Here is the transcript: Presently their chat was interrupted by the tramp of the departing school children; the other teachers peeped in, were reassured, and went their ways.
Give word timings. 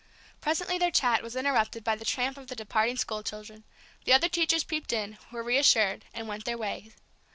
Presently 0.41 0.79
their 0.79 0.89
chat 0.89 1.21
was 1.21 1.35
interrupted 1.35 1.83
by 1.83 1.95
the 1.95 2.03
tramp 2.03 2.35
of 2.35 2.47
the 2.47 2.55
departing 2.55 2.97
school 2.97 3.21
children; 3.21 3.65
the 4.03 4.13
other 4.13 4.29
teachers 4.29 4.63
peeped 4.63 4.91
in, 4.91 5.19
were 5.31 5.43
reassured, 5.43 6.05
and 6.11 6.27
went 6.27 6.45
their 6.45 6.57
ways. 6.57 6.93